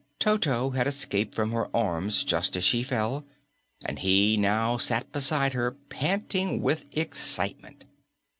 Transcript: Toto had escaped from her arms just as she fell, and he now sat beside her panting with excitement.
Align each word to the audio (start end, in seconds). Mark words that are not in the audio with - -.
Toto 0.17 0.71
had 0.71 0.87
escaped 0.87 1.35
from 1.35 1.51
her 1.51 1.67
arms 1.77 2.23
just 2.23 2.57
as 2.57 2.63
she 2.63 2.81
fell, 2.81 3.23
and 3.85 3.99
he 3.99 4.35
now 4.35 4.77
sat 4.77 5.11
beside 5.11 5.53
her 5.53 5.73
panting 5.89 6.63
with 6.63 6.87
excitement. 6.97 7.85